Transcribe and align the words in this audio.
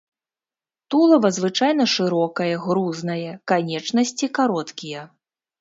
Тулава 0.89 1.29
звычайна 1.37 1.85
шырокае, 1.93 2.49
грузнае, 2.65 3.29
канечнасці 3.53 4.33
кароткія. 4.39 5.01